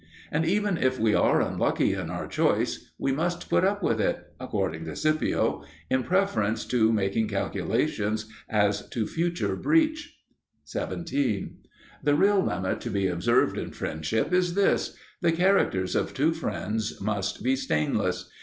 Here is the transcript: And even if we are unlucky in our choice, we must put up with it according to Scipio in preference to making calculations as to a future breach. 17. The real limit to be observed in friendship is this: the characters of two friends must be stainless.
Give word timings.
And 0.31 0.45
even 0.45 0.79
if 0.79 0.97
we 0.99 1.13
are 1.13 1.41
unlucky 1.41 1.93
in 1.93 2.09
our 2.09 2.25
choice, 2.27 2.89
we 2.97 3.11
must 3.11 3.51
put 3.51 3.63
up 3.63 3.83
with 3.83 4.01
it 4.01 4.33
according 4.39 4.85
to 4.85 4.95
Scipio 4.95 5.63
in 5.91 6.01
preference 6.01 6.65
to 6.69 6.91
making 6.91 7.27
calculations 7.27 8.25
as 8.49 8.89
to 8.89 9.03
a 9.03 9.05
future 9.05 9.55
breach. 9.55 10.17
17. 10.63 11.55
The 12.03 12.15
real 12.15 12.43
limit 12.43 12.81
to 12.81 12.89
be 12.89 13.05
observed 13.05 13.59
in 13.59 13.69
friendship 13.69 14.33
is 14.33 14.55
this: 14.55 14.95
the 15.21 15.31
characters 15.33 15.95
of 15.95 16.15
two 16.15 16.33
friends 16.33 16.99
must 16.99 17.43
be 17.43 17.55
stainless. 17.55 18.27